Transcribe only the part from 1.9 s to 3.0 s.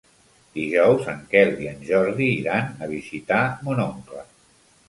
Jordi iran a